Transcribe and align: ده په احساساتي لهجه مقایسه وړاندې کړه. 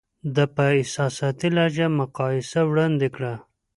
ده 0.35 0.43
په 0.55 0.63
احساساتي 0.79 1.47
لهجه 1.55 1.87
مقایسه 1.99 2.61
وړاندې 2.69 3.07
کړه. 3.15 3.33